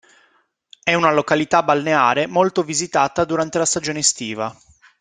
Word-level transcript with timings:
È 0.83 0.95
una 0.95 1.11
località 1.11 1.61
balneare 1.61 2.25
molto 2.25 2.63
visitata 2.63 3.23
durante 3.23 3.59
la 3.59 3.65
stagione 3.67 3.99
estiva. 3.99 4.51